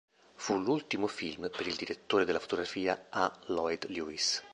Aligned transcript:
Fu 0.33 0.57
l'ultimo 0.59 1.05
film 1.05 1.51
per 1.55 1.67
il 1.67 1.75
direttore 1.75 2.25
della 2.25 2.39
fotografia 2.39 3.05
A. 3.11 3.31
Lloyd 3.49 3.85
Lewis. 3.89 4.43